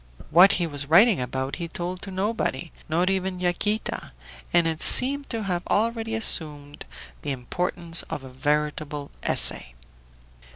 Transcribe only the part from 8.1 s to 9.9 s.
a veritable essay.